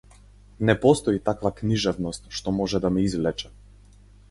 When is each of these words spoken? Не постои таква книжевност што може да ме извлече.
Не 0.69 0.75
постои 0.85 1.19
таква 1.27 1.51
книжевност 1.59 2.27
што 2.39 2.55
може 2.63 2.83
да 2.87 2.93
ме 2.97 3.07
извлече. 3.11 3.55